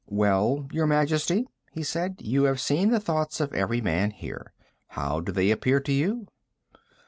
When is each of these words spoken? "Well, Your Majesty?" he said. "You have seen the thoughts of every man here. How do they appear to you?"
"Well, 0.09 0.67
Your 0.71 0.87
Majesty?" 0.87 1.45
he 1.73 1.83
said. 1.83 2.15
"You 2.23 2.45
have 2.45 2.59
seen 2.59 2.89
the 2.89 2.99
thoughts 2.99 3.39
of 3.39 3.53
every 3.53 3.81
man 3.81 4.09
here. 4.09 4.51
How 4.87 5.19
do 5.19 5.31
they 5.31 5.51
appear 5.51 5.79
to 5.79 5.91
you?" 5.91 6.25